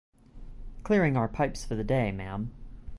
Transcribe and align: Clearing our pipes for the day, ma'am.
Clearing 0.81 1.15
our 1.15 1.27
pipes 1.27 1.63
for 1.63 1.75
the 1.75 1.83
day, 1.83 2.11
ma'am. 2.11 2.51